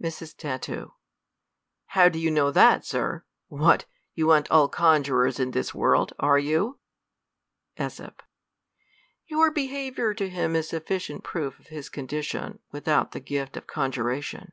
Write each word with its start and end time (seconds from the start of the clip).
Mrs, 0.00 0.36
Tat, 0.36 0.68
How 1.86 2.08
do 2.08 2.16
you 2.16 2.30
know 2.30 2.52
that, 2.52 2.86
Su'? 2.86 3.22
What, 3.48 3.84
you 4.14 4.30
an't 4.30 4.48
all 4.48 4.68
conjurers 4.68 5.40
in 5.40 5.50
this 5.50 5.74
world, 5.74 6.12
are 6.20 6.38
you? 6.38 6.78
^s. 7.76 8.00
Your 9.26 9.50
behaviour 9.50 10.14
to 10.14 10.30
hini 10.30 10.54
is 10.58 10.68
sufficient 10.68 11.24
proof 11.24 11.58
of 11.58 11.66
his 11.66 11.88
condition, 11.88 12.60
without 12.70 13.10
the 13.10 13.18
gift 13.18 13.56
of 13.56 13.66
conjuration. 13.66 14.52